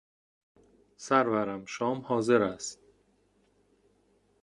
سرورم، 0.97 1.65
شام 1.65 1.99
حاضر 2.01 2.43
است. 2.43 2.79